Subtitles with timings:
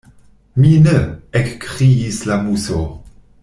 [0.61, 0.93] “Mi ne!”
[1.41, 2.81] ekkriis la Muso.